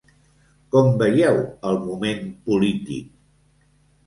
[0.75, 1.37] Com veieu
[1.73, 3.15] el moment polític?